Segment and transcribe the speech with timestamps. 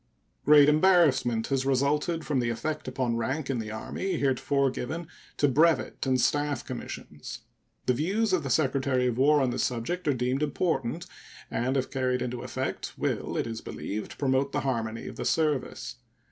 [0.45, 5.47] Great embarrassment has resulted from the effect upon rank in the Army heretofore given to
[5.47, 7.41] brevet and staff commissions.
[7.85, 11.05] The views of the Secretary of War on this subject are deemed important,
[11.51, 15.97] and if carried into effect will, it is believed, promote the harmony of the service.